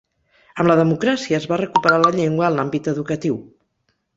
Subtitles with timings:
[0.61, 3.39] Amb la democràcia, es va recuperar la llengua en l'àmbit educatiu.